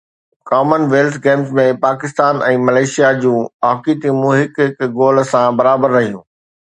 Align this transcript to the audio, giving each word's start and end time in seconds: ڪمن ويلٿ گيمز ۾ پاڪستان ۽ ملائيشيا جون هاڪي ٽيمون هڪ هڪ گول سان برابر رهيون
ڪمن 0.49 0.81
ويلٿ 0.93 1.15
گيمز 1.25 1.49
۾ 1.59 1.65
پاڪستان 1.83 2.41
۽ 2.47 2.55
ملائيشيا 2.69 3.09
جون 3.21 3.39
هاڪي 3.67 3.93
ٽيمون 4.07 4.33
هڪ 4.41 4.55
هڪ 4.67 4.91
گول 4.97 5.23
سان 5.35 5.49
برابر 5.61 5.95
رهيون 5.99 6.19